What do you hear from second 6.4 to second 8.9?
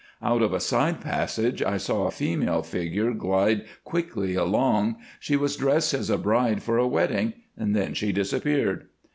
for a wedding; then she disappeared.